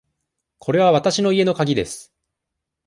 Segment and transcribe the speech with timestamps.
[0.57, 2.11] これはわたしの家のかぎです。